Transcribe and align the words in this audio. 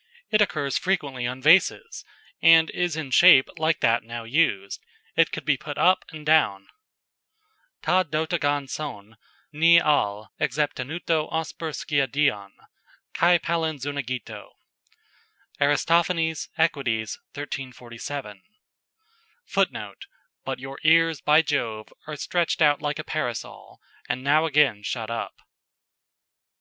"]It 0.30 0.40
occurs 0.40 0.78
frequently 0.78 1.26
on 1.26 1.42
vases, 1.42 2.04
and 2.40 2.70
is 2.70 2.94
in 2.94 3.10
shape 3.10 3.48
like 3.56 3.80
that 3.80 4.04
now 4.04 4.22
used. 4.22 4.78
It 5.16 5.32
could 5.32 5.44
be 5.44 5.56
put 5.56 5.76
up 5.76 6.04
and 6.12 6.24
down. 6.24 6.68
"ta 7.82 8.04
d' 8.04 8.14
ota 8.14 8.38
g'an 8.38 8.68
son, 8.68 9.16
nae 9.52 9.80
AL', 9.80 10.30
exepetannuto 10.40 11.28
osper 11.32 11.70
skiadeion, 11.72 12.50
kai 13.12 13.38
palin 13.38 13.78
xunaegeto." 13.78 14.50
Arist. 15.60 15.88
Eq., 15.88 16.76
1347. 16.76 18.42
[Footnote: 19.46 20.06
"But 20.44 20.60
your 20.60 20.78
ears, 20.84 21.20
by 21.20 21.42
Jove, 21.42 21.88
are 22.06 22.14
stretched 22.14 22.62
out 22.62 22.80
like 22.80 23.00
a 23.00 23.04
parasol, 23.04 23.80
and 24.08 24.22
now 24.22 24.44
again 24.46 24.84
shut 24.84 25.10
up." 25.10 25.34